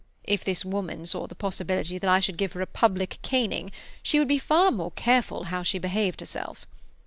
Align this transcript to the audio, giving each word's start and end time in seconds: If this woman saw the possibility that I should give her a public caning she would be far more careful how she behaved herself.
If 0.23 0.43
this 0.43 0.65
woman 0.65 1.05
saw 1.05 1.27
the 1.27 1.35
possibility 1.35 1.99
that 1.99 2.09
I 2.09 2.19
should 2.19 2.37
give 2.37 2.53
her 2.53 2.61
a 2.61 2.65
public 2.65 3.19
caning 3.21 3.71
she 4.01 4.17
would 4.17 4.27
be 4.27 4.39
far 4.39 4.71
more 4.71 4.89
careful 4.89 5.43
how 5.43 5.61
she 5.61 5.77
behaved 5.77 6.21
herself. 6.21 6.65